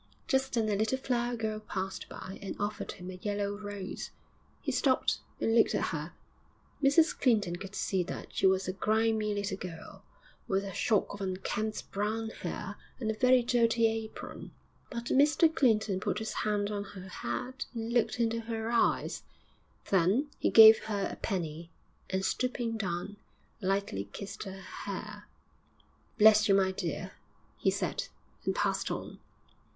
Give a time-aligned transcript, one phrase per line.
[0.27, 4.09] Just then a little flower girl passed by and offered him a yellow rose.
[4.59, 6.13] He stopped and looked at her;
[6.81, 10.03] Mrs Clinton could see that she was a grimy little girl,
[10.47, 14.49] with a shock of unkempt brown hair and a very dirty apron;
[14.89, 19.21] but Mr Clinton put his hand on her head and looked into her eyes;
[19.91, 21.69] then he gave her a penny,
[22.09, 23.17] and, stooping down,
[23.61, 25.27] lightly kissed her hair.
[26.17, 27.11] 'Bless you, my dear!'
[27.59, 28.07] he said,
[28.45, 29.19] and passed on.